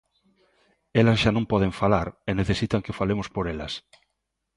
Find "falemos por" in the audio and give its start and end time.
2.99-3.45